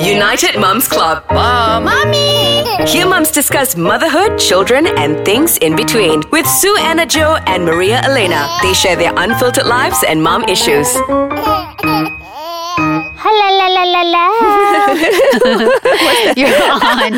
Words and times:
United 0.00 0.58
Mums 0.58 0.88
Club. 0.88 1.24
Mom. 1.30 1.84
Mommy. 1.84 2.64
Here, 2.90 3.06
mums 3.06 3.30
discuss 3.30 3.76
motherhood, 3.76 4.38
children, 4.38 4.86
and 4.98 5.24
things 5.24 5.56
in 5.58 5.74
between 5.76 6.20
with 6.30 6.44
Suana 6.44 7.08
Jo 7.08 7.36
and 7.46 7.64
Maria 7.64 8.00
Elena. 8.04 8.48
They 8.62 8.72
share 8.74 8.96
their 8.96 9.12
unfiltered 9.16 9.66
lives 9.66 10.04
and 10.06 10.22
mom 10.22 10.44
issues. 10.44 10.96
la 13.84 14.00
la 14.00 14.02
la. 14.08 14.26
you're 16.40 16.64
on 16.64 17.12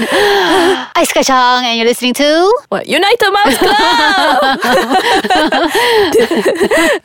Ice 0.99 1.13
Kacang 1.15 1.63
and 1.63 1.79
you're 1.79 1.87
listening 1.87 2.15
to 2.15 2.27
what? 2.69 2.89
United 2.89 3.31
Moms 3.31 3.59
Club. 3.63 4.39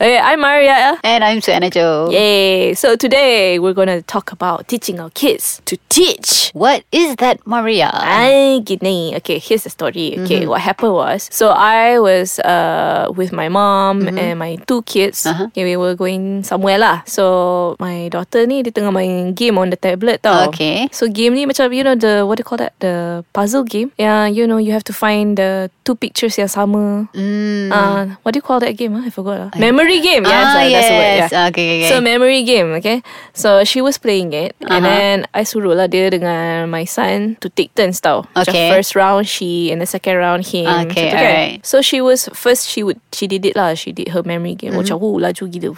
I'm 0.00 0.40
Maria. 0.40 0.98
And 1.04 1.22
I'm 1.22 1.38
Suana 1.38 1.70
Jo. 1.70 2.10
Yay. 2.10 2.74
So 2.74 2.96
today 2.96 3.60
we're 3.60 3.74
going 3.74 3.86
to 3.86 4.02
talk 4.02 4.32
about 4.32 4.66
teaching 4.66 4.98
our 4.98 5.10
kids 5.10 5.62
to 5.66 5.78
teach. 5.88 6.50
What 6.52 6.82
is 6.90 7.16
that, 7.22 7.38
Maria? 7.46 7.90
Ay, 7.92 8.60
gidney. 8.64 9.14
Okay, 9.22 9.38
here's 9.38 9.62
the 9.62 9.70
story. 9.70 10.18
Okay, 10.18 10.40
mm-hmm. 10.42 10.48
what 10.50 10.60
happened 10.62 10.94
was 10.94 11.28
so 11.30 11.50
I 11.54 12.00
was 12.00 12.40
uh, 12.40 13.06
with 13.14 13.30
my 13.32 13.48
mom 13.48 14.02
mm-hmm. 14.02 14.18
and 14.18 14.38
my 14.40 14.56
two 14.66 14.82
kids. 14.82 15.26
Uh-huh. 15.26 15.44
Okay, 15.54 15.62
we 15.64 15.76
were 15.76 15.94
going 15.94 16.42
somewhere 16.42 16.78
lah. 16.78 17.02
So 17.06 17.76
my 17.78 18.08
daughter 18.10 18.46
ni 18.50 18.62
dia 18.66 18.72
tengah 18.74 18.90
main 18.90 19.30
game 19.34 19.43
game 19.44 19.60
on 19.60 19.68
the 19.68 19.76
tablet 19.76 20.24
tau. 20.24 20.48
Okay. 20.48 20.88
So 20.88 21.04
game 21.12 21.36
ni 21.36 21.44
macam 21.44 21.68
you 21.68 21.84
know 21.84 21.94
the 21.94 22.24
what 22.24 22.40
do 22.40 22.40
you 22.42 22.48
call 22.48 22.56
that 22.58 22.72
the 22.80 23.20
puzzle 23.36 23.62
game. 23.68 23.92
Yeah, 24.00 24.24
you 24.24 24.48
know 24.48 24.56
you 24.56 24.72
have 24.72 24.86
to 24.88 24.94
find 24.96 25.36
the 25.36 25.68
two 25.84 25.94
pictures 26.00 26.40
yang 26.40 26.48
sama. 26.48 27.04
Mm. 27.12 27.68
Uh, 27.68 28.16
what 28.24 28.32
do 28.32 28.40
you 28.40 28.46
call 28.46 28.58
that 28.64 28.72
game? 28.80 28.96
Huh? 28.96 29.04
Ah, 29.04 29.08
I 29.08 29.10
forgot 29.12 29.36
lah. 29.36 29.48
Uh. 29.52 29.60
Memory 29.60 29.98
game. 30.00 30.24
Yeah, 30.24 30.40
ah, 30.40 30.48
that's, 30.56 30.56
uh, 30.56 30.64
yes. 30.64 30.72
that's 30.72 30.88
the 30.88 30.96
word. 30.96 31.14
Yeah. 31.24 31.44
Okay, 31.52 31.66
okay, 31.84 31.88
So 31.92 31.94
memory 32.00 32.40
game, 32.48 32.68
okay? 32.80 32.98
So 33.36 33.48
she 33.68 33.84
was 33.84 33.98
playing 34.00 34.32
it 34.32 34.56
uh-huh. 34.62 34.72
and 34.80 34.80
then 34.84 35.14
I 35.36 35.44
suruh 35.44 35.76
lah 35.76 35.86
dia 35.90 36.08
dengan 36.08 36.70
my 36.72 36.88
son 36.88 37.36
to 37.44 37.52
take 37.52 37.76
turns 37.76 38.00
tau. 38.00 38.24
Okay. 38.32 38.70
Macam 38.70 38.80
first 38.80 38.96
round 38.96 39.28
she 39.28 39.68
and 39.68 39.78
the 39.82 39.88
second 39.88 40.16
round 40.16 40.48
him. 40.48 40.66
Okay, 40.88 41.10
so, 41.10 41.16
kan? 41.18 41.28
all 41.28 41.52
So 41.62 41.76
she 41.84 41.98
was 42.00 42.28
first 42.32 42.66
she 42.70 42.80
would 42.80 42.96
she 43.12 43.28
did 43.28 43.44
it 43.44 43.58
lah. 43.58 43.76
She 43.76 43.92
did 43.92 44.14
her 44.16 44.24
memory 44.24 44.54
game. 44.56 44.72
Mm-hmm. 44.74 44.86
Macam, 44.96 45.02
oh, 45.02 45.18
laju 45.20 45.44
gila. 45.50 45.68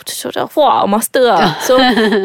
Wah, 0.55 0.87
master 0.89 1.21
lah. 1.27 1.49
So, 1.67 1.81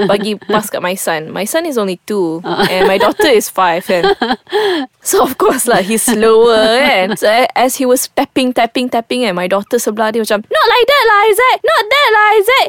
bagi 0.05 0.37
pass 0.37 0.69
kat 0.69 0.83
my 0.85 0.93
son. 0.93 1.30
my 1.31 1.45
son 1.47 1.65
is 1.65 1.77
only 1.79 1.97
2 2.05 2.41
uh. 2.43 2.67
and 2.69 2.85
my 2.87 2.97
daughter 2.99 3.27
is 3.31 3.49
five. 3.49 3.89
And 3.89 4.13
so 5.01 5.23
of 5.23 5.37
course 5.39 5.65
like 5.67 5.85
he's 5.87 6.03
slower. 6.03 6.59
And 6.83 7.17
so 7.17 7.27
uh, 7.31 7.47
as 7.55 7.77
he 7.79 7.85
was 7.87 8.07
tapping, 8.13 8.53
tapping, 8.53 8.89
tapping, 8.91 9.23
and 9.25 9.35
my 9.39 9.47
daughter 9.47 9.79
sebelah 9.79 10.11
dia 10.13 10.21
macam 10.21 10.43
not 10.45 10.65
like 10.67 10.85
that 10.85 11.03
lah, 11.09 11.19
Isaac, 11.31 11.57
not 11.63 11.81
that 11.89 12.07
lah, 12.13 12.25
Isaac. 12.37 12.67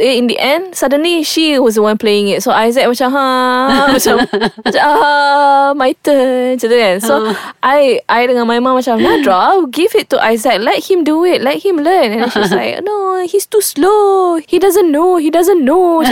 Eh, 0.00 0.14
in 0.18 0.26
the 0.28 0.38
end, 0.38 0.74
suddenly 0.76 1.22
she 1.24 1.58
was 1.58 1.74
the 1.76 1.82
one 1.82 1.96
playing 1.98 2.28
it. 2.28 2.44
So 2.44 2.52
Isaac 2.52 2.84
macam 2.86 3.08
ha, 3.10 3.26
macam 3.90 4.14
ah, 4.78 5.72
my 5.74 5.92
turn, 6.04 6.60
macam 6.60 6.68
tu 6.68 6.76
kan. 6.76 6.96
So 7.02 7.14
uh. 7.26 7.36
I, 7.64 7.98
I 8.08 8.22
dengan 8.28 8.44
my 8.46 8.60
mom 8.60 8.78
macam 8.84 9.00
Nadra, 9.00 9.58
give 9.72 9.94
it 9.98 10.10
to 10.14 10.20
Isaac, 10.22 10.60
let 10.62 10.78
him 10.84 11.02
do 11.02 11.24
it, 11.24 11.40
let 11.40 11.58
him 11.64 11.80
learn. 11.80 12.12
And 12.20 12.30
she's 12.30 12.52
like, 12.54 12.82
no, 12.84 13.24
he's 13.24 13.46
too 13.46 13.64
slow. 13.64 14.36
He 14.46 14.58
doesn't 14.58 14.92
know. 14.92 15.16
He 15.16 15.30
doesn't 15.30 15.64
know. 15.64 16.04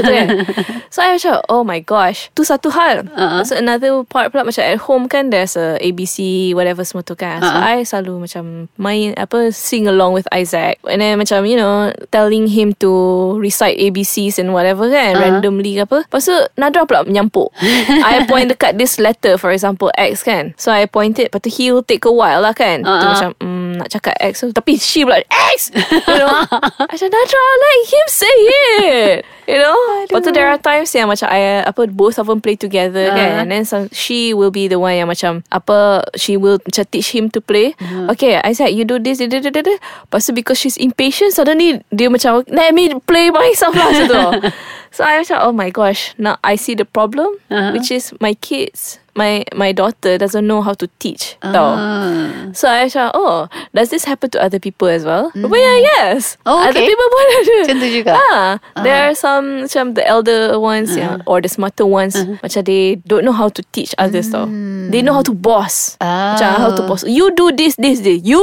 so 0.90 0.98
I 1.02 1.12
was 1.14 1.24
like, 1.24 1.42
oh 1.50 1.64
my 1.64 1.81
gosh 1.86 2.30
Tu 2.34 2.42
satu 2.46 2.70
hal 2.72 3.04
uh-huh. 3.06 3.42
So 3.44 3.58
another 3.58 4.06
part 4.06 4.30
pula 4.30 4.46
Macam 4.46 4.62
at 4.62 4.78
home 4.80 5.04
kan 5.10 5.28
There's 5.28 5.58
a 5.58 5.76
ABC 5.82 6.50
Whatever 6.54 6.82
semua 6.86 7.04
tu 7.04 7.18
kan 7.18 7.42
uh-huh. 7.42 7.50
So 7.50 7.70
I 7.78 7.78
selalu 7.84 8.14
macam 8.30 8.44
Main 8.80 9.18
apa 9.18 9.50
Sing 9.52 9.90
along 9.90 10.16
with 10.16 10.26
Isaac 10.32 10.78
And 10.86 11.02
then 11.04 11.18
macam 11.18 11.44
you 11.44 11.58
know 11.58 11.90
Telling 12.14 12.48
him 12.50 12.72
to 12.80 12.92
Recite 13.36 13.76
ABCs 13.76 14.38
And 14.40 14.54
whatever 14.56 14.86
kan 14.88 15.18
uh-huh. 15.18 15.22
Randomly 15.28 15.76
ke 15.78 15.82
apa 15.86 16.06
Lepas 16.08 16.24
tu 16.26 16.36
Nadra 16.58 16.86
pula 16.86 17.04
menyampuk 17.06 17.50
I 18.10 18.24
point 18.30 18.48
dekat 18.50 18.78
this 18.78 18.96
letter 19.02 19.34
For 19.36 19.50
example 19.52 19.90
X 19.98 20.22
kan 20.24 20.54
So 20.56 20.70
I 20.72 20.86
point 20.88 21.18
it 21.18 21.28
Lepas 21.34 21.44
tu 21.44 21.50
he'll 21.62 21.84
take 21.84 22.06
a 22.06 22.14
while 22.14 22.40
lah 22.46 22.54
kan 22.56 22.86
uh-huh. 22.86 23.10
Macam 23.12 23.28
mm, 23.36 23.51
nak 23.82 23.90
cakap 23.90 24.14
ex 24.22 24.38
tu 24.46 24.54
Tapi 24.54 24.78
she 24.78 25.02
pula 25.02 25.18
Ex 25.26 25.74
You 25.74 26.18
know 26.22 26.30
Macam 26.78 27.08
Nadra 27.10 27.42
Let 27.58 27.76
him 27.90 28.06
say 28.06 28.36
it 28.86 29.14
You 29.50 29.58
know 29.58 29.74
But 30.14 30.30
there 30.30 30.46
are 30.46 30.62
times 30.62 30.94
Yang 30.94 31.18
macam 31.18 31.26
I, 31.34 31.66
apa, 31.66 31.90
Both 31.90 32.22
of 32.22 32.30
them 32.30 32.38
play 32.38 32.54
together 32.54 33.10
uh 33.10 33.16
kan? 33.18 33.28
And 33.42 33.48
then 33.50 33.64
some, 33.66 33.90
She 33.90 34.30
will 34.30 34.54
be 34.54 34.70
the 34.70 34.78
one 34.78 34.94
Yang 34.94 35.18
macam 35.18 35.32
apa 35.50 36.06
She 36.14 36.38
will 36.38 36.62
macam 36.62 36.84
Teach 36.94 37.10
him 37.10 37.26
to 37.34 37.42
play 37.42 37.74
uh 37.82 38.14
Okay 38.14 38.38
I 38.38 38.54
said 38.54 38.70
You 38.70 38.86
do 38.86 39.02
this 39.02 39.18
da, 39.18 39.26
da, 39.26 39.42
da, 39.42 39.50
da. 39.50 39.74
Lepas 39.74 40.22
tu 40.30 40.30
because 40.30 40.62
she's 40.62 40.78
impatient 40.78 41.34
Suddenly 41.34 41.82
Dia 41.90 42.06
macam 42.06 42.46
Let 42.46 42.70
me 42.70 42.94
play 43.10 43.34
myself 43.34 43.74
lah 43.74 43.90
Macam 43.90 44.54
So 44.94 45.02
I 45.02 45.24
said, 45.26 45.42
Oh 45.42 45.50
my 45.52 45.74
gosh 45.74 46.14
Now 46.16 46.38
I 46.46 46.54
see 46.54 46.78
the 46.78 46.86
problem 46.86 47.34
uh-huh. 47.50 47.74
Which 47.74 47.90
is 47.90 48.14
My 48.22 48.38
kids 48.38 49.01
my 49.14 49.44
my 49.54 49.72
daughter 49.72 50.16
doesn't 50.16 50.46
know 50.46 50.62
how 50.64 50.72
to 50.72 50.88
teach 50.98 51.36
ah. 51.44 51.52
tau. 51.52 51.68
So 52.56 52.68
I 52.68 52.88
macam 52.88 53.12
oh 53.14 53.46
does 53.76 53.92
this 53.92 54.08
happen 54.08 54.32
to 54.32 54.38
other 54.40 54.56
people 54.58 54.88
as 54.88 55.04
well? 55.04 55.28
Mm. 55.36 55.52
yeah 55.52 55.76
yes. 55.94 56.36
Oh, 56.48 56.60
okay. 56.60 56.72
Other 56.72 56.82
people 56.84 57.06
pun 57.12 57.22
ada. 57.22 57.58
Macam 57.68 57.76
tu 57.78 57.88
juga. 57.92 58.12
uh-huh. 58.16 58.52
There 58.84 58.98
are 59.08 59.14
some 59.14 59.68
macam 59.68 59.84
the 59.96 60.04
elder 60.08 60.56
ones 60.56 60.92
uh-huh. 60.96 61.20
yeah, 61.20 61.30
or 61.30 61.40
the 61.44 61.50
smarter 61.52 61.84
ones 61.84 62.16
uh-huh. 62.16 62.40
macam 62.40 62.60
they 62.64 62.96
don't 63.04 63.24
know 63.24 63.36
how 63.36 63.52
to 63.52 63.60
teach 63.76 63.92
others 64.00 64.32
mm. 64.32 64.36
tau. 64.36 64.46
They 64.92 65.04
know 65.04 65.14
how 65.16 65.24
to 65.28 65.34
boss. 65.36 65.96
Ah. 66.00 66.36
Macam 66.36 66.48
how 66.56 66.70
to 66.72 66.82
boss. 66.88 67.04
You 67.04 67.30
do 67.36 67.52
this 67.52 67.76
this 67.76 68.00
this. 68.00 68.24
You 68.24 68.40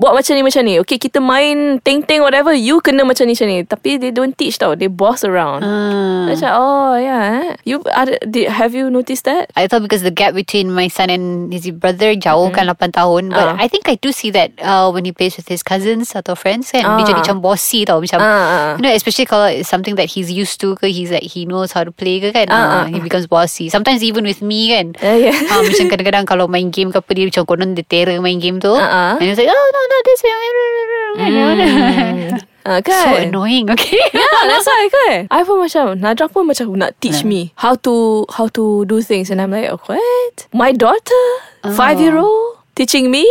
buat 0.00 0.16
macam 0.16 0.32
ni 0.36 0.42
macam 0.42 0.62
ni. 0.64 0.74
Okay 0.84 0.96
kita 0.96 1.20
main 1.20 1.80
ting-ting 1.84 2.24
whatever 2.24 2.56
you 2.56 2.80
kena 2.80 3.04
macam 3.04 3.28
ni 3.28 3.36
macam 3.36 3.48
ni. 3.52 3.58
Tapi 3.68 3.90
they 4.00 4.10
don't 4.12 4.32
teach 4.36 4.56
tau. 4.56 4.72
They 4.72 4.88
boss 4.88 5.22
around. 5.24 5.60
Ah. 5.62 6.24
Macam 6.32 6.50
oh 6.56 6.94
yeah. 6.96 7.24
Eh. 7.26 7.52
You 7.68 7.82
are, 7.92 8.06
did, 8.24 8.48
have 8.48 8.72
you 8.74 8.88
noticed 8.88 9.26
that? 9.28 9.50
I 9.54 9.66
thought 9.68 9.82
because 9.84 10.05
the 10.06 10.14
gap 10.14 10.38
between 10.38 10.70
my 10.70 10.86
son 10.86 11.10
and 11.10 11.50
his 11.50 11.66
brother 11.74 12.14
jauh 12.14 12.46
kan 12.54 12.70
mm-hmm. 12.70 12.94
8 12.94 12.94
tahun 12.94 13.24
but 13.34 13.46
uh. 13.50 13.58
I 13.58 13.66
think 13.66 13.90
I 13.90 13.98
do 13.98 14.14
see 14.14 14.30
that 14.30 14.54
uh, 14.62 14.86
when 14.94 15.02
he 15.02 15.10
plays 15.10 15.34
with 15.34 15.50
his 15.50 15.66
cousins 15.66 16.14
atau 16.14 16.38
friends 16.38 16.70
kan 16.70 16.86
uh. 16.86 16.94
dia 16.94 17.02
ah. 17.02 17.06
jadi 17.10 17.18
macam 17.26 17.42
bossy 17.42 17.82
tau 17.82 17.98
macam 17.98 18.22
uh. 18.22 18.78
you 18.78 18.86
know 18.86 18.94
especially 18.94 19.26
kalau 19.26 19.50
it's 19.50 19.66
something 19.66 19.98
that 19.98 20.06
he's 20.06 20.30
used 20.30 20.62
to 20.62 20.78
ke 20.78 20.94
he's 20.94 21.10
like 21.10 21.26
he 21.26 21.42
knows 21.50 21.74
how 21.74 21.82
to 21.82 21.90
play 21.90 22.22
ke 22.22 22.30
kan 22.30 22.46
uh. 22.54 22.86
Uh, 22.86 22.86
he 22.86 23.02
becomes 23.02 23.26
bossy 23.26 23.66
sometimes 23.66 24.06
even 24.06 24.22
with 24.22 24.38
me 24.38 24.70
kan 24.70 24.94
uh, 25.02 25.18
yeah. 25.18 25.34
uh, 25.50 25.60
macam 25.66 25.90
kadang-kadang 25.90 26.22
kalau 26.24 26.46
main 26.46 26.70
game 26.70 26.94
ke 26.94 27.02
apa 27.02 27.10
dia 27.18 27.26
macam 27.26 27.42
konon 27.50 27.74
dia 27.74 27.82
terror 27.82 28.14
main 28.22 28.38
game 28.38 28.62
tu 28.62 28.70
uh-huh. 28.70 29.18
and 29.18 29.26
he's 29.26 29.34
like 29.34 29.50
oh 29.50 29.68
no 29.74 29.80
no 29.90 29.96
this 30.06 30.20
way 30.22 30.34
mm 31.18 32.38
uh, 32.66 32.80
kan? 32.84 33.14
So 33.14 33.22
annoying 33.22 33.70
okay 33.70 33.94
Yeah 34.12 34.42
that's 34.50 34.66
why 34.66 34.82
kan 34.90 35.14
I 35.36 35.40
pun 35.46 35.62
macam 35.62 35.84
Najrah 36.02 36.28
pun 36.28 36.42
macam 36.50 36.66
Nak 36.74 36.90
teach 36.98 37.22
yeah. 37.24 37.24
Kan. 37.24 37.30
me 37.30 37.40
How 37.54 37.74
to 37.86 38.26
How 38.34 38.50
to 38.58 38.82
do 38.90 38.98
things 39.00 39.30
And 39.30 39.38
I'm 39.38 39.54
like 39.54 39.70
oh, 39.70 39.78
What 39.86 40.34
My 40.50 40.74
daughter 40.74 41.26
oh. 41.64 41.72
Five 41.78 42.02
year 42.02 42.18
old 42.18 42.58
Teaching 42.76 43.08
me 43.08 43.24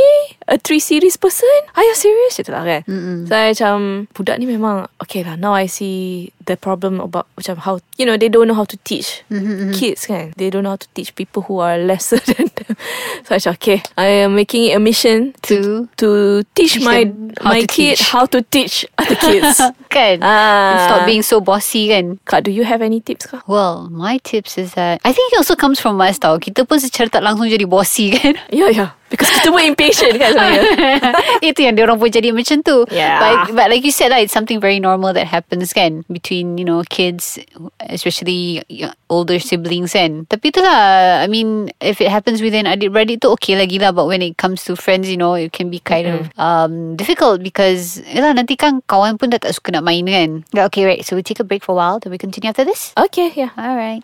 a 0.47 0.57
three 0.57 0.79
series 0.79 1.17
person? 1.17 1.49
Are 1.75 1.83
you 1.83 1.95
serious? 1.95 2.37
Cakap 2.37 2.53
lah 2.55 2.63
kan. 2.65 2.81
Mm-mm. 2.87 3.19
So, 3.27 3.33
I 3.33 3.53
macam, 3.53 4.05
budak 4.13 4.37
ni 4.37 4.45
memang, 4.45 4.85
okay 5.01 5.25
lah, 5.25 5.37
now 5.37 5.57
I 5.57 5.65
see 5.65 6.29
the 6.45 6.53
problem 6.53 7.01
about, 7.01 7.25
macam 7.33 7.57
how, 7.61 7.81
you 7.97 8.05
know, 8.05 8.17
they 8.17 8.29
don't 8.29 8.45
know 8.47 8.53
how 8.57 8.69
to 8.69 8.77
teach 8.85 9.25
mm-hmm, 9.33 9.73
mm-hmm. 9.73 9.73
kids 9.73 10.05
kan. 10.05 10.33
They 10.37 10.49
don't 10.53 10.63
know 10.65 10.77
how 10.77 10.81
to 10.81 10.89
teach 10.93 11.15
people 11.17 11.41
who 11.49 11.59
are 11.59 11.77
lesser 11.81 12.21
than 12.35 12.53
them. 12.53 12.77
So, 13.25 13.35
I 13.35 13.37
macam, 13.41 13.51
okay, 13.57 13.79
I 13.97 14.27
am 14.29 14.35
making 14.37 14.69
it 14.69 14.73
a 14.77 14.79
mission 14.81 15.33
to, 15.49 15.57
to, 15.57 15.59
to 15.97 16.07
teach, 16.53 16.77
teach 16.77 16.85
my, 16.85 17.09
my 17.41 17.61
to 17.61 17.67
kid 17.67 17.97
teach. 17.97 18.01
how 18.09 18.25
to 18.29 18.41
teach 18.45 18.85
other 18.97 19.17
kids. 19.17 19.57
kan? 19.95 20.19
Ah. 20.21 20.85
Stop 20.93 21.05
being 21.09 21.25
so 21.25 21.41
bossy 21.41 21.89
kan. 21.89 22.19
Kak, 22.25 22.43
do 22.45 22.51
you 22.51 22.63
have 22.63 22.81
any 22.81 23.01
tips 23.01 23.25
kak? 23.25 23.41
Well, 23.49 23.89
my 23.89 24.19
tips 24.21 24.57
is 24.59 24.73
that, 24.77 25.01
I 25.03 25.11
think 25.11 25.33
it 25.33 25.37
also 25.37 25.55
comes 25.57 25.81
from 25.81 25.99
us 26.01 26.21
tau. 26.21 26.37
Kita 26.37 26.67
pun 26.69 26.77
secara 26.77 27.09
tak 27.19 27.23
langsung 27.25 27.49
jadi 27.49 27.65
bossy 27.65 28.13
kan. 28.17 28.37
Yeah, 28.53 28.69
yeah. 28.69 28.91
Because 29.09 29.29
kita 29.29 29.53
pun 29.53 29.61
impatient 29.63 30.17
kan 30.17 30.34
saya. 30.35 30.59
Lah 30.59 31.15
Itu 31.53 31.59
yang 31.63 31.73
dia 31.79 31.87
orang 31.87 31.97
pun 31.97 32.11
jadi 32.11 32.35
macam 32.35 32.59
tu. 32.61 32.83
Yeah. 32.91 33.17
But, 33.23 33.55
but 33.55 33.65
like 33.71 33.83
you 33.87 33.93
said 33.95 34.11
lah, 34.11 34.19
it's 34.19 34.35
something 34.35 34.59
very 34.59 34.79
normal 34.83 35.13
that 35.15 35.25
happens 35.27 35.71
kan. 35.71 36.03
Between, 36.11 36.59
you 36.59 36.65
know, 36.67 36.83
kids, 36.87 37.39
especially 37.87 38.61
older 39.09 39.39
siblings 39.39 39.93
kan. 39.95 40.27
Tapi 40.27 40.51
tu 40.51 40.59
lah, 40.59 41.23
I 41.23 41.27
mean, 41.31 41.71
if 41.79 41.99
it 42.03 42.11
happens 42.11 42.41
within 42.43 42.67
adik-beradik 42.67 43.23
tu, 43.23 43.31
okay 43.35 43.55
lagi 43.55 43.79
lah. 43.79 43.91
But 43.95 44.05
when 44.11 44.21
it 44.21 44.35
comes 44.37 44.63
to 44.67 44.75
friends, 44.75 45.07
you 45.07 45.17
know, 45.17 45.33
it 45.39 45.53
can 45.55 45.71
be 45.71 45.79
kind 45.79 46.05
mm-hmm. 46.05 46.35
of 46.35 46.41
um, 46.41 46.73
difficult 46.99 47.39
because, 47.41 48.03
yelah, 48.11 48.35
ya 48.35 48.43
nanti 48.43 48.59
kan 48.59 48.83
kawan 48.85 49.15
pun 49.15 49.31
dah 49.31 49.39
tak 49.39 49.55
suka 49.55 49.79
nak 49.79 49.85
main 49.87 50.05
kan. 50.05 50.43
Okay, 50.51 50.83
right. 50.85 51.01
So 51.07 51.15
we 51.15 51.23
take 51.23 51.39
a 51.39 51.47
break 51.47 51.63
for 51.63 51.73
a 51.77 51.79
while. 51.79 51.97
Then 52.03 52.11
we 52.11 52.19
continue 52.19 52.49
after 52.51 52.65
this? 52.67 52.91
Okay, 52.99 53.31
yeah. 53.35 53.55
All 53.55 53.75
right. 53.77 54.03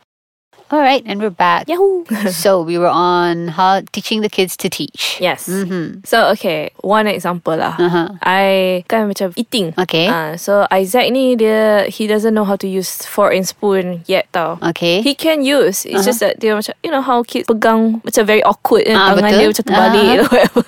All 0.72 0.80
right, 0.80 1.04
and 1.06 1.20
we're 1.20 1.30
back. 1.36 1.68
Yahoo! 1.68 2.06
so 2.32 2.64
we 2.64 2.78
were 2.80 2.88
on 2.88 3.50
how 3.52 3.82
teaching 3.92 4.22
the 4.24 4.30
kids 4.32 4.56
to 4.56 4.70
teach. 4.70 5.20
Yes. 5.20 5.50
Mm-hmm. 5.52 6.06
So 6.08 6.30
okay, 6.40 6.72
one 6.80 7.08
example 7.12 7.60
lah. 7.60 7.76
Uh-huh. 7.76 8.08
I 8.24 8.80
kan 8.88 9.04
macam 9.04 9.36
eating. 9.36 9.76
Okay. 9.76 10.08
Uh, 10.08 10.40
so 10.40 10.64
Isaac 10.72 11.12
ni 11.12 11.36
dia 11.36 11.92
he 11.92 12.08
doesn't 12.08 12.32
know 12.32 12.48
how 12.48 12.56
to 12.56 12.72
use 12.72 13.04
fork 13.04 13.36
and 13.36 13.44
spoon 13.44 14.08
yet 14.08 14.32
tau. 14.32 14.64
Okay. 14.72 15.04
He 15.04 15.12
can 15.12 15.44
use. 15.44 15.84
It's 15.84 16.08
uh-huh. 16.08 16.08
just 16.08 16.24
that 16.24 16.40
dia 16.40 16.56
macam 16.56 16.72
you 16.88 16.92
know 16.96 17.04
how 17.04 17.20
kids 17.28 17.52
pegang 17.52 18.00
macam 18.08 18.24
very 18.24 18.44
awkward 18.48 18.88
kan 18.88 18.96
uh, 18.96 19.12
tangan 19.20 19.28
betul? 19.28 19.40
dia 19.44 19.48
macam 19.52 19.66
terbalik 19.68 20.06
uh-huh. 20.24 20.28
whatever. 20.56 20.64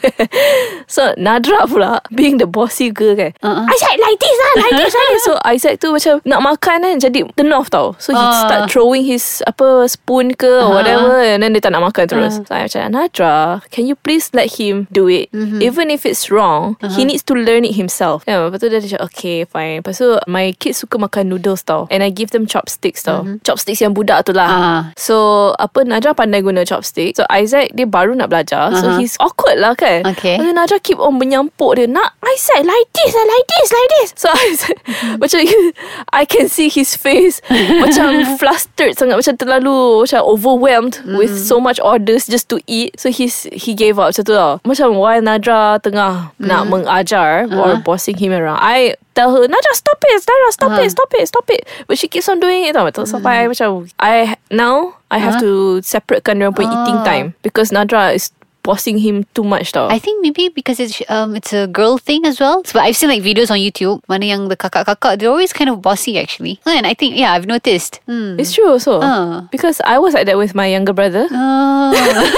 so 0.83 1.01
Nadra 1.15 1.63
pula 1.63 2.03
being 2.11 2.43
the 2.43 2.49
bossy 2.51 2.91
girl 2.91 3.15
kan. 3.15 3.31
Uh-huh. 3.39 3.63
Isaac 3.71 3.93
like 4.03 4.19
this 4.19 4.35
lah, 4.35 4.53
like 4.67 4.73
this 4.83 4.93
lah. 4.99 5.07
so 5.23 5.31
Isaac 5.47 5.73
tu 5.79 5.95
macam 5.95 6.19
nak 6.27 6.41
makan 6.43 6.77
kan 6.91 6.95
jadi 7.07 7.23
turn 7.39 7.55
off 7.55 7.71
tau. 7.71 7.95
So 8.03 8.11
he 8.11 8.19
uh. 8.19 8.43
start 8.43 8.61
throwing 8.67 9.07
his 9.07 9.39
apa 9.47 9.92
spoon 9.93 10.25
ke 10.33 10.49
uh-huh. 10.49 10.73
whatever 10.73 11.21
and 11.21 11.45
then 11.45 11.53
dia 11.53 11.61
tak 11.61 11.71
nak 11.77 11.85
makan 11.85 12.09
terus. 12.09 12.41
Uh-huh. 12.41 12.45
So, 12.49 12.57
I 12.57 12.61
macam 12.65 12.81
Nadra, 12.89 13.37
can 13.69 13.85
you 13.85 13.93
please 13.93 14.33
let 14.33 14.49
him 14.57 14.89
do 14.89 15.05
it? 15.05 15.29
Mm-hmm. 15.29 15.61
Even 15.61 15.87
if 15.93 16.09
it's 16.09 16.33
wrong, 16.33 16.75
uh-huh. 16.81 16.93
he 16.97 17.05
needs 17.05 17.21
to 17.29 17.37
learn 17.37 17.61
it 17.63 17.77
himself. 17.77 18.25
Yeah, 18.25 18.49
lepas 18.49 18.57
tu 18.57 18.67
dia 18.73 18.81
macam 18.81 19.01
okay, 19.07 19.45
fine. 19.45 19.85
Lepas 19.85 20.01
tu 20.01 20.09
my 20.25 20.49
kids 20.57 20.81
suka 20.81 20.97
makan 20.97 21.29
noodles 21.29 21.61
tau 21.61 21.85
and 21.93 22.01
I 22.01 22.09
give 22.09 22.33
them 22.33 22.49
chopsticks 22.49 23.05
tau. 23.05 23.21
Mm-hmm. 23.21 23.45
Chopsticks 23.45 23.79
yang 23.85 23.93
budak 23.93 24.25
tu 24.25 24.33
lah. 24.33 24.49
Uh-huh. 24.49 24.81
So, 24.97 25.15
apa 25.61 25.85
Nadra 25.85 26.17
pandai 26.17 26.41
guna 26.41 26.65
chopsticks. 26.65 27.21
So, 27.21 27.23
Isaac 27.29 27.71
dia 27.77 27.85
baru 27.85 28.17
nak 28.17 28.33
belajar. 28.33 28.73
Uh-huh. 28.73 28.81
So, 28.81 28.85
he's 28.97 29.13
awkward 29.21 29.61
lah 29.61 29.77
kan. 29.77 30.03
Okay. 30.09 30.41
Lepas 30.41 30.53
Nadra 30.57 30.77
keep 30.81 30.97
on 30.97 31.21
menyampuk 31.21 31.77
dia. 31.77 31.85
Nak 31.85 32.17
Isaac 32.33 32.65
like 32.65 32.87
this, 32.97 33.11
like 33.13 33.45
this, 33.45 33.69
like 33.69 33.89
this. 34.01 34.09
So, 34.17 34.27
Isaac, 34.43 34.77
mhm. 34.81 35.15
macam 35.21 35.37
I 36.23 36.23
can 36.25 36.49
see 36.49 36.65
his 36.71 36.97
face 36.97 37.37
macam 37.83 38.25
flustered 38.41 38.97
sangat 38.97 39.15
macam 39.19 39.33
terlalu 39.37 39.77
macam 39.83 40.21
overwhelmed 40.23 40.95
mm. 41.03 41.17
with 41.19 41.31
so 41.31 41.59
much 41.59 41.79
orders 41.83 42.27
just 42.27 42.47
to 42.49 42.59
eat. 42.67 42.95
So 42.99 43.11
he's 43.11 43.43
he 43.51 43.75
gave 43.75 43.99
up. 43.99 44.15
Satu 44.15 44.33
tau. 44.35 44.63
Macam 44.63 44.95
while 44.97 45.19
Nadra 45.21 45.79
tengah 45.83 46.31
mm. 46.39 46.45
nak 46.47 46.61
mhm. 46.67 46.87
mengajar 46.87 47.45
uh-huh. 47.49 47.59
or 47.59 47.69
bossing 47.83 48.15
him 48.15 48.31
around. 48.33 48.59
I 48.63 48.95
tell 49.13 49.31
her, 49.35 49.43
Nadra 49.45 49.73
stop 49.75 49.99
it, 50.07 50.13
Nadra 50.23 50.49
stop 50.51 50.69
uh-huh. 50.73 50.85
it, 50.85 50.89
stop 50.91 51.09
it, 51.17 51.23
stop 51.27 51.47
it. 51.51 51.61
But 51.87 51.99
she 51.99 52.07
keeps 52.07 52.29
on 52.29 52.39
doing 52.39 52.65
it 52.71 52.73
tau. 52.73 52.87
Mm-hmm. 52.87 53.09
Sampai 53.09 53.33
mm. 53.35 53.41
I 53.43 53.45
macam, 53.51 53.69
I 53.99 54.13
now 54.51 54.95
I 55.11 55.17
uh-huh. 55.17 55.19
have 55.19 55.35
to 55.43 55.79
separatekan 55.83 56.39
dia 56.39 56.49
punya 56.51 56.71
oh. 56.71 56.75
eating 56.83 56.99
ah. 57.03 57.05
time. 57.07 57.27
Because 57.43 57.69
Nadra 57.73 58.15
is 58.15 58.31
bossing 58.63 58.97
him 58.97 59.25
too 59.35 59.43
much 59.43 59.75
tau. 59.75 59.91
I 59.91 59.99
think 59.99 60.23
maybe 60.23 60.47
because 60.49 60.79
it's 60.79 61.03
um 61.11 61.35
it's 61.35 61.51
a 61.51 61.67
girl 61.67 61.99
thing 61.99 62.23
as 62.25 62.39
well. 62.39 62.63
But 62.71 62.87
I've 62.87 62.95
seen 62.95 63.11
like 63.11 63.21
videos 63.21 63.51
on 63.51 63.59
YouTube 63.59 63.99
mana 64.07 64.25
yang 64.25 64.47
the 64.47 64.55
kakak-kakak 64.55 65.19
they're 65.19 65.29
always 65.29 65.51
kind 65.51 65.69
of 65.69 65.83
bossy 65.83 66.15
actually. 66.17 66.63
And 66.65 66.87
I 66.87 66.95
think 66.95 67.19
yeah 67.19 67.35
I've 67.35 67.45
noticed. 67.45 67.99
Hmm. 68.07 68.39
It's 68.39 68.55
true 68.55 68.71
also. 68.71 69.03
Uh. 69.03 69.45
Because 69.51 69.83
I 69.85 69.99
was 69.99 70.15
like 70.15 70.25
that 70.25 70.39
with 70.39 70.55
my 70.55 70.65
younger 70.71 70.95
brother. 70.95 71.27
Uh. 71.29 71.91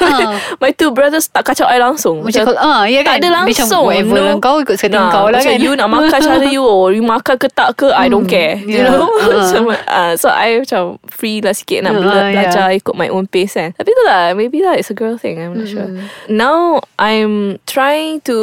uh. 0.00 0.40
My 0.62 0.70
two 0.72 0.90
brothers 0.92 1.28
Tak 1.28 1.48
kacau 1.48 1.66
I 1.68 1.78
langsung 1.80 2.22
Macam, 2.24 2.44
ah, 2.56 2.84
ya 2.84 3.02
Tak 3.02 3.18
kan? 3.20 3.20
ada 3.22 3.28
langsung 3.42 3.84
Macam 3.84 3.88
whatever 3.88 4.20
no. 4.36 4.40
kau 4.40 4.56
Ikut 4.62 4.76
setting 4.76 5.00
kau 5.08 5.26
lah 5.32 5.40
kan 5.42 5.56
You 5.58 5.72
nak 5.76 5.88
makan 5.90 6.20
cara 6.20 6.46
you 6.48 6.62
Or 6.64 6.88
oh, 6.88 6.88
you 6.92 7.04
makan 7.04 7.34
ke 7.40 7.48
tak 7.52 7.76
ke 7.78 7.88
I 7.92 8.06
don't 8.12 8.24
hmm, 8.24 8.30
care 8.32 8.56
You 8.62 8.84
ya, 8.84 8.92
know 8.92 9.08
ah. 9.86 10.12
so, 10.20 10.28
I 10.32 10.60
macam 10.60 11.00
Free 11.08 11.38
lah 11.40 11.54
sikit 11.56 11.84
Nak 11.84 11.92
ya. 11.94 11.98
belajar 12.34 12.66
Ikut 12.76 12.94
my 12.96 13.08
own 13.12 13.26
pace 13.28 13.56
kan 13.58 13.70
Tapi 13.76 13.88
tu 13.88 14.02
lah 14.06 14.32
Maybe 14.36 14.60
lah 14.62 14.76
It's 14.76 14.92
a 14.92 14.96
girl 14.96 15.16
thing 15.20 15.40
I'm 15.40 15.56
not 15.56 15.68
sure 15.68 15.88
hmm. 15.88 16.02
Now 16.28 16.82
I'm 17.00 17.58
trying 17.68 18.20
to 18.28 18.36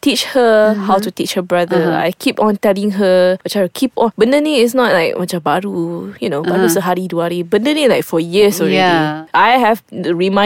Teach 0.00 0.32
her 0.36 0.74
How 0.76 0.98
hmm. 1.00 1.04
to 1.10 1.10
teach 1.12 1.34
her 1.36 1.44
brother 1.44 1.92
uh-huh. 1.94 2.08
I 2.12 2.16
keep 2.16 2.38
on 2.40 2.56
telling 2.60 2.96
her 2.96 3.36
Macam 3.42 3.66
keep 3.74 3.92
on 3.98 4.10
Benda 4.16 4.40
ni 4.40 4.62
is 4.64 4.72
not 4.74 4.94
like 4.94 5.14
Macam 5.18 5.40
baru 5.42 6.14
You 6.22 6.28
know 6.30 6.40
Baru 6.42 6.66
uh-huh. 6.70 6.80
sehari 6.80 7.08
dua 7.10 7.28
hari 7.30 7.40
Benda 7.44 7.70
ni 7.74 7.90
like 7.90 8.06
for 8.06 8.18
years 8.22 8.62
already 8.62 8.84
I 9.34 9.60
have 9.60 9.82
Remind 9.92 10.45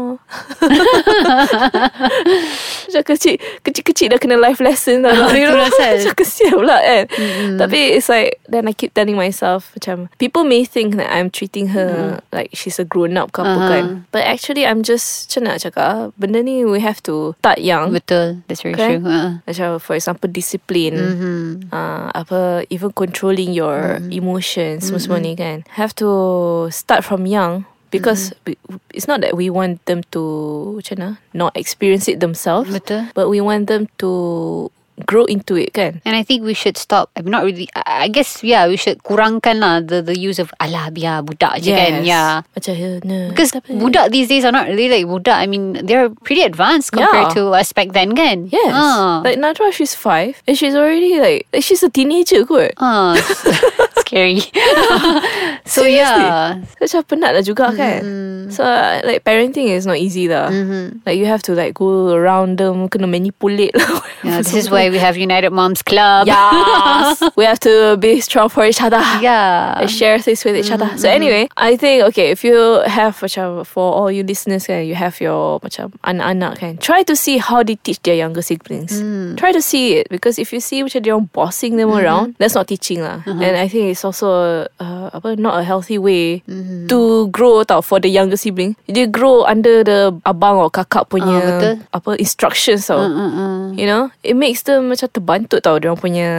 Macam 2.91 3.03
kecil 3.13 3.35
Kecil-kecil 3.67 4.07
dah 4.15 4.19
kena 4.21 4.37
life 4.39 4.63
lesson 4.63 5.03
tau 5.05 5.11
lah. 5.11 5.27
Itu 5.35 5.51
rasanya 5.51 5.95
Macam 5.99 6.15
kesian 6.23 6.53
pula 6.55 6.77
kan 6.79 7.03
mm. 7.11 7.57
Tapi 7.59 7.77
it's 7.99 8.07
like 8.11 8.39
Then 8.47 8.67
I 8.71 8.73
keep 8.77 8.95
telling 8.95 9.17
myself 9.19 9.75
Macam 9.75 10.07
People 10.21 10.45
may 10.47 10.63
think 10.63 10.95
that 10.99 11.09
I'm 11.11 11.27
treating 11.33 11.69
her 11.75 12.21
mm. 12.21 12.25
Like 12.31 12.49
she's 12.55 12.79
a 12.79 12.83
grown 12.87 13.17
up 13.19 13.31
couple 13.35 13.51
uh-huh. 13.55 13.67
Ah. 13.67 13.71
kan 13.71 14.05
But 14.15 14.21
actually 14.27 14.63
I'm 14.63 14.83
just 14.87 15.27
Macam 15.27 15.41
nak 15.51 15.57
cakap 15.67 15.83
ah, 15.83 16.03
Benda 16.15 16.39
ni 16.43 16.63
we 16.67 16.79
have 16.79 17.01
to 17.09 17.33
Start 17.43 17.57
young 17.59 17.91
Betul 17.91 18.35
That's 18.47 18.63
very 18.63 18.75
okay? 18.79 18.99
true 18.99 19.07
uh 19.07 19.31
Macam 19.43 19.79
for 19.83 19.95
example 19.99 20.31
Discipline 20.31 20.95
mm-hmm. 20.97 21.41
uh, 21.75 22.09
Apa 22.15 22.61
Even 22.71 22.91
controlling 22.95 23.51
your 23.55 23.99
mm. 23.99 24.11
Emotions 24.15 24.83
mm-hmm. 24.87 24.95
Semua-semua 24.99 25.17
mm-hmm. 25.19 25.35
ni 25.63 25.63
kan 25.63 25.63
Have 25.75 25.91
to 25.99 26.09
Start 26.71 27.03
from 27.03 27.25
young 27.27 27.65
because 27.91 28.33
mm-hmm. 28.47 28.77
it's 28.95 29.07
not 29.07 29.21
that 29.21 29.35
we 29.37 29.51
want 29.51 29.83
them 29.85 30.01
to 30.15 30.79
macam 30.79 30.95
mana 30.97 31.09
not 31.35 31.51
experience 31.59 32.07
it 32.07 32.23
themselves 32.23 32.71
Betul. 32.73 33.11
but 33.13 33.27
we 33.29 33.43
want 33.43 33.67
them 33.67 33.85
to 34.01 34.71
grow 35.05 35.25
into 35.25 35.57
it 35.57 35.73
kan 35.73 36.01
and 36.05 36.15
I 36.15 36.23
think 36.23 36.43
we 36.45 36.53
should 36.53 36.77
stop 36.77 37.09
I'm 37.15 37.25
not 37.29 37.43
really 37.43 37.67
I, 37.75 38.07
guess 38.07 38.43
yeah 38.43 38.67
we 38.67 38.77
should 38.77 39.03
kurangkan 39.03 39.59
lah 39.61 39.81
the, 39.81 40.01
the 40.01 40.17
use 40.17 40.37
of 40.39 40.51
alah 40.61 40.93
biar 40.93 41.25
budak 41.25 41.65
yes. 41.65 41.75
kan 41.77 41.93
yeah 42.05 42.41
macam 42.53 42.73
because 43.29 43.51
budak 43.69 44.09
these 44.11 44.29
days 44.29 44.45
are 44.45 44.53
not 44.53 44.67
really 44.69 44.89
like 44.89 45.05
budak 45.09 45.37
I 45.37 45.45
mean 45.47 45.79
they're 45.85 46.09
pretty 46.23 46.41
advanced 46.41 46.91
compared 46.91 47.33
yeah. 47.33 47.35
to 47.35 47.57
us 47.57 47.73
back 47.73 47.91
then 47.93 48.15
kan 48.15 48.47
yes 48.51 48.73
uh. 48.73 49.21
like 49.25 49.37
Nadra 49.41 49.71
she's 49.73 49.93
five 49.95 50.37
and 50.47 50.57
she's 50.57 50.75
already 50.75 51.17
like, 51.19 51.47
she's 51.61 51.83
a 51.83 51.89
teenager 51.89 52.45
kot 52.45 52.71
uh, 52.77 53.17
scary 54.03 54.39
so 55.67 55.83
Seriously? 55.85 55.97
yeah 56.01 56.61
macam 56.79 56.99
penat 57.09 57.31
lah 57.37 57.43
juga 57.43 57.71
mm-hmm. 57.71 57.79
kan 57.79 58.01
so 58.51 58.61
uh, 58.63 58.99
like 59.07 59.23
parenting 59.23 59.67
is 59.71 59.87
not 59.87 59.97
easy 59.97 60.27
lah 60.27 60.51
mm-hmm. 60.51 60.99
like 61.05 61.15
you 61.17 61.25
have 61.25 61.41
to 61.41 61.55
like 61.55 61.73
go 61.75 62.11
around 62.13 62.59
them 62.59 62.85
kena 62.91 63.07
manipulate 63.07 63.73
lah 63.77 64.03
yeah, 64.25 64.37
this 64.43 64.51
is 64.53 64.67
why 64.69 64.90
we 64.91 64.99
have 64.99 65.15
United 65.17 65.49
Moms 65.51 65.81
Club. 65.81 66.27
Yes. 66.27 67.23
we 67.35 67.45
have 67.47 67.59
to 67.61 67.95
be 67.97 68.19
strong 68.21 68.49
for 68.49 68.65
each 68.65 68.81
other. 68.83 68.99
Yeah. 69.23 69.79
And 69.79 69.89
share 69.89 70.19
things 70.19 70.43
with 70.43 70.55
each 70.55 70.69
other. 70.69 70.85
Mm-hmm. 70.85 71.01
So 71.01 71.09
anyway, 71.09 71.47
I 71.57 71.75
think 71.79 72.03
okay, 72.11 72.29
if 72.29 72.43
you 72.43 72.83
have 72.85 73.15
macam 73.23 73.65
for 73.65 73.87
all 73.95 74.11
you 74.11 74.23
listeners 74.27 74.67
you 74.69 74.93
have 74.95 75.17
your 75.23 75.59
macam 75.63 75.95
anak-anak 76.03 76.59
can 76.59 76.77
Try 76.77 77.03
to 77.07 77.15
see 77.15 77.37
how 77.39 77.63
they 77.63 77.75
teach 77.79 78.01
their 78.03 78.15
younger 78.19 78.41
siblings. 78.43 78.99
Mm. 78.99 79.37
Try 79.39 79.53
to 79.55 79.61
see 79.63 79.95
it 80.03 80.07
because 80.11 80.37
if 80.37 80.51
you 80.51 80.59
see 80.59 80.83
which 80.83 80.93
they're 80.93 81.19
bossing 81.31 81.77
them 81.77 81.89
mm-hmm. 81.89 82.03
around, 82.03 82.35
that's 82.41 82.53
not 82.57 82.67
teaching 82.67 83.01
lah. 83.05 83.23
Uh-huh. 83.23 83.39
And 83.39 83.55
I 83.55 83.69
think 83.71 83.93
it's 83.95 84.03
also 84.03 84.63
uh, 84.81 85.07
apa 85.13 85.37
not 85.39 85.61
a 85.61 85.63
healthy 85.63 85.97
way 86.01 86.41
mm-hmm. 86.49 86.91
to 86.91 87.29
grow 87.31 87.63
tau 87.63 87.79
for 87.85 88.01
the 88.01 88.09
younger 88.11 88.35
sibling. 88.35 88.75
They 88.89 89.05
grow 89.07 89.45
under 89.45 89.85
the 89.85 90.11
abang 90.25 90.57
or 90.59 90.73
kakak 90.73 91.07
punya 91.13 91.37
oh, 91.61 91.77
apa 91.93 92.11
instructions 92.17 92.89
tau. 92.89 92.99
Uh, 93.05 93.21
uh, 93.21 93.31
uh. 93.31 93.61
You 93.77 93.85
know, 93.85 94.09
it 94.25 94.35
makes 94.35 94.65
them 94.67 94.80
macam 94.89 95.09
terbantuk 95.11 95.59
tau 95.61 95.77
Diorang 95.77 95.99
punya 95.99 96.29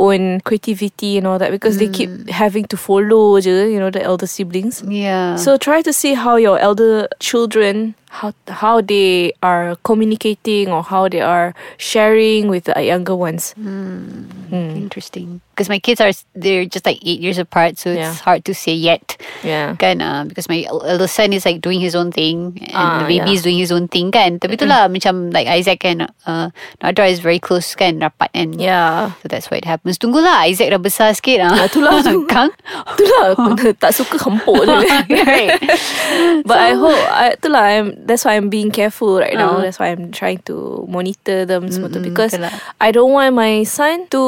own 0.00 0.40
creativity 0.44 1.18
and 1.20 1.28
all 1.28 1.36
that 1.36 1.52
Because 1.52 1.76
mm. 1.76 1.80
they 1.84 1.90
keep 1.92 2.08
hmm. 2.08 2.30
having 2.32 2.64
to 2.70 2.76
follow 2.78 3.36
je 3.42 3.50
You 3.68 3.80
know 3.82 3.92
the 3.92 4.00
elder 4.00 4.28
siblings 4.30 4.80
Yeah 4.86 5.36
So 5.36 5.56
try 5.58 5.82
to 5.82 5.92
see 5.92 6.14
how 6.16 6.36
your 6.36 6.56
elder 6.56 7.08
children 7.20 7.98
how 8.10 8.34
how 8.50 8.80
they 8.82 9.32
are 9.42 9.78
communicating 9.86 10.66
or 10.68 10.82
how 10.82 11.06
they 11.08 11.22
are 11.22 11.54
sharing 11.78 12.48
with 12.50 12.66
the 12.66 12.74
younger 12.82 13.14
ones. 13.14 13.54
Mm, 13.54 14.26
mm. 14.50 14.70
Interesting, 14.76 15.40
because 15.54 15.70
my 15.70 15.78
kids 15.78 16.02
are 16.02 16.10
they're 16.34 16.66
just 16.66 16.84
like 16.84 16.98
eight 17.06 17.20
years 17.22 17.38
apart, 17.38 17.78
so 17.78 17.94
yeah. 17.94 18.10
it's 18.10 18.18
hard 18.20 18.44
to 18.50 18.54
say 18.54 18.74
yet. 18.74 19.14
Yeah, 19.46 19.78
kan? 19.78 20.02
Uh, 20.02 20.26
because 20.26 20.50
my 20.50 20.66
little 20.68 21.06
son 21.08 21.32
is 21.32 21.46
like 21.46 21.62
doing 21.62 21.78
his 21.78 21.94
own 21.94 22.10
thing, 22.10 22.58
and 22.74 22.86
ah, 22.98 22.98
the 23.06 23.14
baby 23.16 23.30
yeah. 23.30 23.34
is 23.38 23.42
doing 23.46 23.56
his 23.62 23.70
own 23.70 23.86
thing, 23.86 24.10
kan? 24.10 24.42
Tapi 24.42 24.58
itulah 24.58 24.90
macam 24.90 25.30
like 25.30 25.46
Isaac 25.46 25.78
and 25.86 26.10
uh, 26.26 26.50
Nadra 26.82 27.06
is 27.08 27.22
very 27.22 27.38
close, 27.38 27.72
kan? 27.78 28.02
Rapat 28.02 28.28
and 28.34 28.58
yeah, 28.58 29.14
so 29.22 29.30
that's 29.30 29.48
why 29.54 29.62
it 29.62 29.68
happens. 29.70 29.96
Tunggulah 30.02 30.44
Isaac 30.50 30.74
dah 30.74 30.82
besar 30.82 31.14
sikit, 31.14 31.46
ah. 31.46 31.54
Itulah 31.70 32.02
kang. 32.32 32.50
Itulah 32.98 33.30
tak 33.78 33.94
suka 33.94 34.18
hempuk 34.18 34.66
je. 34.66 34.76
right. 35.30 35.52
But 36.44 36.58
so, 36.58 36.66
I 36.66 36.72
hope 36.74 37.02
I, 37.14 37.24
itulah 37.38 37.62
I'm 37.70 37.86
that's 38.06 38.24
why 38.24 38.34
I'm 38.36 38.48
being 38.50 38.70
careful 38.70 39.18
right 39.18 39.36
uh-huh. 39.36 39.46
now. 39.52 39.58
Ah. 39.58 39.60
That's 39.60 39.78
why 39.78 39.88
I'm 39.88 40.12
trying 40.12 40.38
to 40.48 40.86
monitor 40.88 41.44
them 41.44 41.68
mm-hmm. 41.68 41.74
semua 41.76 41.92
tu 41.92 42.00
because 42.00 42.34
okay 42.34 42.42
lah. 42.46 42.52
I 42.80 42.92
don't 42.92 43.12
want 43.12 43.34
my 43.36 43.64
son 43.64 44.08
to 44.14 44.22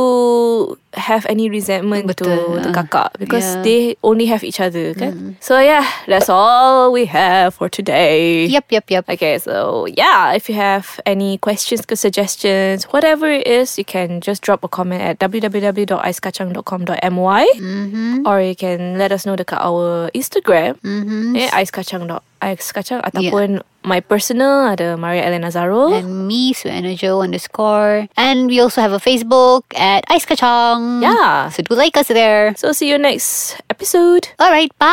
have 0.95 1.27
any 1.29 1.49
resentment 1.51 2.07
Betul, 2.07 2.61
to 2.61 2.69
the 2.69 2.69
ah. 2.69 2.73
kakak 2.83 3.11
because 3.19 3.45
yeah. 3.55 3.63
they 3.63 3.97
only 4.05 4.27
have 4.27 4.45
each 4.45 4.61
other, 4.61 4.93
okay? 4.93 5.09
Mm. 5.11 5.13
Mm-hmm. 5.13 5.33
So 5.41 5.59
yeah, 5.61 5.85
that's 6.07 6.29
all 6.29 6.93
we 6.93 7.07
have 7.07 7.55
for 7.55 7.69
today. 7.69 8.45
Yep, 8.47 8.67
yep, 8.71 8.85
yep. 8.91 9.05
Okay, 9.09 9.39
so 9.39 9.87
yeah, 9.89 10.33
if 10.35 10.49
you 10.49 10.55
have 10.55 11.01
any 11.07 11.39
questions, 11.39 11.85
suggestions, 11.93 12.85
whatever 12.93 13.29
it 13.29 13.47
is, 13.47 13.77
you 13.79 13.85
can 13.85 14.21
just 14.21 14.43
drop 14.43 14.65
a 14.65 14.69
comment 14.69 15.01
at 15.03 15.19
www.icekacang.com.my 15.19 17.53
mm-hmm. 17.57 18.27
or 18.27 18.41
you 18.41 18.57
can 18.57 18.99
let 18.99 19.13
us 19.13 19.25
know 19.25 19.37
dekat 19.37 19.59
our 19.61 20.11
Instagram, 20.13 20.77
mm-hmm. 20.83 21.37
eh, 21.37 21.49
icekacang.icekacang 21.53 23.01
ataupun 23.05 23.53
yeah 23.61 23.69
my 23.85 24.01
personal 24.01 24.71
ada 24.73 24.97
Maria 24.97 25.27
Elena 25.27 25.51
Zarul 25.51 25.95
and 25.99 26.27
me 26.27 26.55
Suana 26.55 26.95
Jo 26.97 27.23
underscore 27.23 28.09
and 28.17 28.47
we 28.49 28.61
also 28.61 28.81
have 28.81 28.93
a 28.93 29.03
Facebook 29.03 29.63
at 29.77 30.05
Ice 30.09 30.25
Kacang 30.27 31.03
yeah 31.03 31.51
so 31.51 31.63
do 31.63 31.75
like 31.75 31.97
us 31.97 32.09
there 32.09 32.55
so 32.57 32.73
see 32.73 32.89
you 32.89 32.99
next 32.99 33.61
episode 33.71 34.29
alright 34.41 34.71
bye 34.79 34.89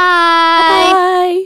bye 0.91 1.45